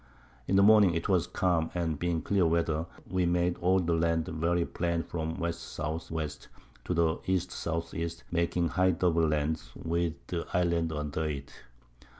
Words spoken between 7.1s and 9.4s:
E. S. E. making high double